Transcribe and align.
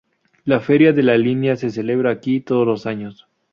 La 0.45 0.59
Feria 0.59 0.93
de 0.93 1.03
La 1.03 1.15
Línea 1.15 1.55
se 1.55 1.69
celebra 1.69 2.09
aquí 2.09 2.39
todos 2.41 2.65
los 2.65 2.87
años. 2.87 3.27